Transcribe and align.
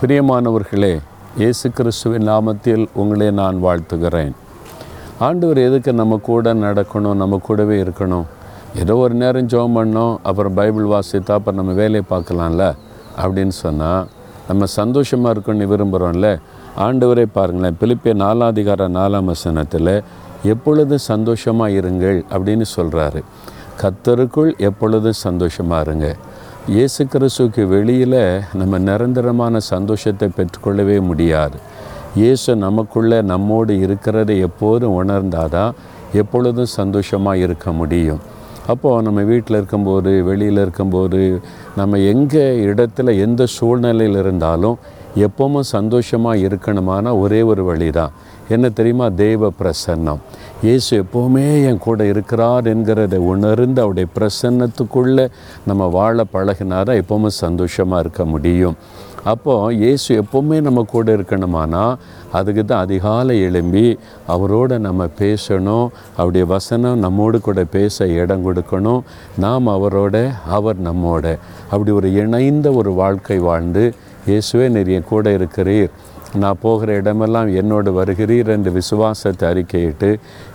பிரியமானவர்களே 0.00 0.98
இயேசு 1.36 1.70
கிறிஸ்துவின் 1.70 2.28
நாமத்தில் 2.28 2.86
உங்களை 2.94 3.30
நான் 3.30 3.64
வாழ்த்துகிறேன். 3.64 4.32
ஆண்டவர் 5.18 5.58
எதுக்கு 5.58 5.92
நம்ம 5.92 6.16
கூட 6.16 6.54
நடக்கணும் 6.54 7.14
நம்ம 7.14 7.38
கூடவே 7.38 7.82
இருக்கணும்? 7.82 8.24
ஏதோ 8.74 8.96
ஒரு 8.96 9.14
நேரம் 9.14 9.46
ஜோம் 9.46 9.76
பண்ணோம் 9.76 10.16
அப்புறம் 10.22 10.54
பைபிள் 10.54 10.84
வாசித்தா 10.84 11.30
அப்புறம் 11.30 11.54
நம்ம 11.54 11.72
வேலையை 11.72 12.02
பார்க்கலாம்ல? 12.10 12.74
அப்படின்னு 13.16 13.48
சொன்னால் 13.48 14.06
நம்ம 14.48 14.64
சந்தோஷமாக 14.64 15.40
இருக்கணும்னு 15.40 15.70
விரும்புகிறோம்ல 15.72 16.38
ஆண்டவரே 16.78 17.26
பாருங்களேன் 17.32 17.76
பிலிப்பிய 17.80 18.14
நாலாதிகார 18.24 18.88
நாலாம் 18.88 19.24
வசனத்தில் 19.24 20.02
எப்பொழுதும் 20.42 21.06
சந்தோஷமாக 21.12 21.70
இருங்கள் 21.72 22.24
அப்படின்னு 22.30 22.64
சொல்கிறாரு 22.76 23.22
கத்தருக்குள் 23.82 24.56
எப்பொழுதும் 24.58 25.12
சந்தோஷமாக 25.12 25.80
இருங்க? 25.80 26.16
இயேசு 26.74 27.02
கிறிஸ்துவுக்கு 27.10 27.64
வெளியில் 27.72 28.22
நம்ம 28.60 28.78
நிரந்தரமான 28.86 29.58
சந்தோஷத்தை 29.72 30.26
பெற்றுக்கொள்ளவே 30.38 30.96
முடியாது. 31.08 31.56
இயேசு 32.20 32.56
நமக்குள்ளே 32.64 33.18
நம்மோடு 33.30 33.74
இருக்கிறத 33.86 34.30
எப்போதும் 34.46 34.96
உணர்ந்தாதான் 35.02 35.76
எப்பொழுதும் 36.20 36.72
சந்தோஷமாக 36.80 37.42
இருக்க 37.44 37.72
முடியும். 37.80 38.20
அப்போது 38.72 39.04
நம்ம 39.06 39.22
வீட்டில் 39.30 39.58
இருக்கும்போது 39.60 40.12
வெளியில் 40.30 40.60
இருக்கும்போது 40.64 41.20
நம்ம 41.80 42.00
எங்கே 42.12 42.46
இடத்துல 42.70 43.14
எந்த 43.26 43.46
சூழ்நிலையில் 43.56 44.20
இருந்தாலும் 44.24 44.76
எப்பவும் 45.16 45.60
சந்தோஷமாக 45.60 46.36
இருக்கணுமான 46.36 47.18
ஒரே 47.18 47.42
ஒரு 47.42 47.64
வழி 47.64 47.90
தான் 47.90 48.12
என்ன 48.48 48.68
தெரியுமா? 48.68 49.08
தெய்வ 49.08 49.50
பிரசன்னம். 49.60 50.20
இயேசு 50.62 51.04
எப்போவுமே 51.04 51.64
என் 51.68 51.78
கூட 51.78 52.04
இருக்கிறார் 52.04 52.64
என்கிறதை 52.64 53.16
உணர்ந்து 53.16 53.80
அவருடைய 53.82 54.08
பிரசன்னத்துக்குள்ளே 54.18 55.30
நம்ம 55.66 55.86
வாழ 55.86 56.24
பழகினாரா 56.32 57.02
எப்போவுமே 57.02 57.26
சந்தோஷமாக 57.26 58.00
இருக்க 58.00 58.24
முடியும். 58.24 58.76
அப்போது 59.32 59.76
இயேசு 59.82 60.08
எப்போவுமே 60.22 60.56
நம்ம 60.66 60.80
கூட 60.94 61.06
இருக்கணுமானா 61.16 61.84
அதுக்கு 62.38 62.62
தான் 62.64 62.82
அதிகாலை 62.86 63.34
எழும்பி 63.46 63.86
அவரோட 64.34 64.78
நம்ம 64.86 65.06
பேசணும் 65.20 65.86
அவருடைய 66.16 66.44
வசனம் 66.54 67.02
நம்மோடு 67.04 67.38
கூட 67.46 67.60
பேச 67.76 68.06
இடம் 68.22 68.44
கொடுக்கணும். 68.46 69.00
நாம் 69.44 69.68
அவரோட 69.76 70.16
அவர் 70.58 70.78
நம்மோட. 70.88 71.24
அப்படி 71.70 71.90
ஒரு 72.00 72.10
இணைந்த 72.22 72.70
ஒரு 72.80 72.92
வாழ்க்கை 73.02 73.38
வாழ்ந்து 73.48 73.84
இயேசுவே 74.30 74.68
நிறைய 74.76 75.00
கூட 75.12 75.30
இருக்கிறீர். 75.38 75.90
நான் 76.42 76.60
போகிற 76.62 76.94
இடமெல்லாம் 77.00 77.48
என்னோடு 77.60 77.90
வருகிறீர் 77.98 78.48
என்று 78.54 78.70
விசுவாசத்தை 78.78 79.44
அறிக்கையிட்டு 79.52 80.10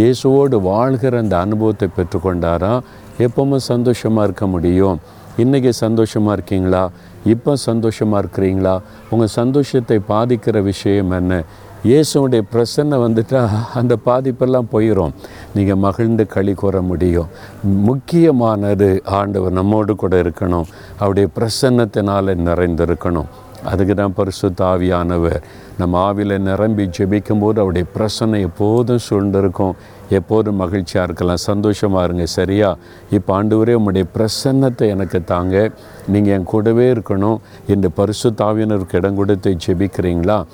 இயேசுவோடு 0.00 0.56
வாழ்கிற 0.70 1.18
அந்த 1.24 1.36
அனுபவத்தை 1.44 1.88
பெற்றுக்கொண்டாரா? 1.98 2.72
எப்பவும் 3.26 3.66
சந்தோஷமாக 3.72 4.26
இருக்க 4.28 4.46
முடியும். 4.54 4.98
இன்றைக்கி 5.38 5.68
சந்தோஷமாக 5.68 6.32
இருக்கீங்களா? 6.32 6.90
இப்போ 7.24 7.56
சந்தோஷமாக 7.56 8.22
இருக்கிறீங்களா? 8.24 8.80
உங்கள் 9.10 9.30
சந்தோஷத்தை 9.40 10.00
பாதிக்கிற 10.08 10.62
விஷயம் 10.62 11.10
என்ன? 11.10 11.42
இயேசுடைய 11.84 12.42
பிரசன்னை 12.52 12.96
வந்துட்டால் 13.04 13.54
அந்த 13.74 13.96
பாதிப்பெல்லாம் 14.06 14.68
போயிடும் 14.72 15.14
நீங்கள் 15.54 15.76
மகிழ்ந்து 15.76 16.26
களி 16.26 16.54
கூற 16.54 16.82
முடியும். 16.82 17.26
முக்கியமானது 17.62 19.02
ஆண்டவர் 19.04 19.52
நம்மோடு 19.52 19.96
கூட 19.96 20.22
இருக்கணும். 20.22 20.68
அவருடைய 20.98 21.28
பிரசன்னத்தினால் 21.38 22.36
நிறைந்திருக்கணும். 22.48 23.26
அதுக்கு 23.64 23.94
தான் 23.94 24.14
பரிசு 24.14 24.50
தாவியானவர் 24.50 25.42
நம்ம 25.78 26.12
ஆவியில் 26.12 26.38
நிரம்பி 26.38 26.86
ஜெபிக்கும்போது 26.86 27.58
அவருடைய 27.58 27.86
பிரசனை 27.96 28.40
எப்போதும் 28.40 28.98
சூழ்ந்திருக்கும். 29.10 29.74
எப்போதும் 30.10 30.56
மகிழ்ச்சியாக 30.56 31.06
இருக்கலாம். 31.08 31.36
சந்தோஷமாக 31.36 32.04
இருங்க. 32.04 32.26
சரியா? 32.26 32.76
இப்போ 33.10 33.44
ஆண்டவரே 33.44 33.72
உங்களுடைய 33.72 34.06
பிரசன்னத்தை 34.16 34.88
எனக்கு 34.88 35.24
தாங்க. 35.24 35.70
நீங்கள் 36.08 36.34
என் 36.34 36.42
கூடவே 36.42 36.92
இருக்கணும். 36.92 37.38
இந்த 37.66 37.88
பரிசு 37.88 38.30
ஆவியினருக்கு 38.30 38.94
இடம் 38.94 39.16
கொடுத்து 39.16 39.56
ஜெபிக்கிறீங்களா? 39.66 40.44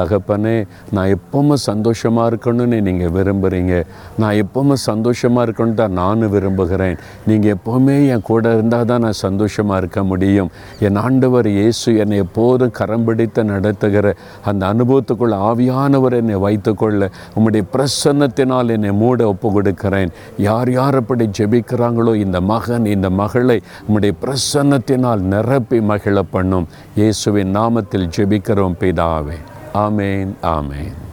தகப்பனே 0.00 0.56
நான் 0.96 1.12
எப்பவும் 1.16 1.62
சந்தோஷமாக 1.68 2.28
இருக்கணும்னு 2.30 2.78
நீங்கள் 2.88 3.12
விரும்புகிறீங்க 3.16 3.74
நான் 4.22 4.36
எப்பவும் 4.44 4.82
சந்தோஷமாக 4.88 5.44
இருக்கணும் 5.46 5.78
தான் 5.80 5.96
நானும் 6.00 6.32
விரும்புகிறேன். 6.34 6.96
நீங்கள் 7.28 7.52
எப்போவுமே 7.56 7.96
என் 8.14 8.26
கூட 8.30 8.52
இருந்தால் 8.56 8.88
தான் 8.90 9.04
நான் 9.06 9.20
சந்தோஷமாக 9.26 9.80
இருக்க 9.82 10.00
முடியும். 10.10 10.50
என் 10.86 11.00
ஆண்டவர் 11.04 11.48
இயேசு 11.58 11.88
என்னை 12.02 12.18
எப்போதும் 12.24 12.74
கரம் 12.78 13.06
பிடித்து 13.08 13.42
நடத்துகிற 13.52 14.06
அந்த 14.50 14.62
அனுபவத்துக்குள்ள 14.72 15.36
ஆவியானவர் 15.50 16.18
என்னை 16.20 16.38
வைத்துக்கொள்ள 16.46 17.10
உம்முடைய 17.36 17.64
பிரசன்னத்தினால் 17.74 18.74
என்னை 18.76 18.92
மூட 19.02 19.26
ஒப்பு 19.32 19.50
கொடுக்கிறேன் 19.56 20.12
யார் 20.48 20.72
யார் 20.78 20.98
அப்படி 21.02 21.26
ஜெபிக்கிறாங்களோ 21.40 22.14
இந்த 22.24 22.40
மகன் 22.52 22.88
இந்த 22.94 23.10
மகளை 23.22 23.58
உம்முடைய 23.86 24.14
பிரசன்னத்தினால் 24.24 25.28
நிரப்பி 25.34 25.80
மகிழ 25.92 26.18
பண்ணும் 26.34 26.68
இயேசுவின் 27.02 27.54
நாமத்தில் 27.60 28.10
ஜெபிக்கிறோம் 28.16 28.80
பிதாவே. 28.82 29.38
Amen, 29.78 30.34
Amen. 30.42 31.08